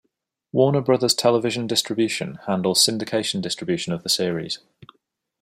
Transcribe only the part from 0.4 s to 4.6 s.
Warner Brothers Television Distribution handles syndication distribution of the series.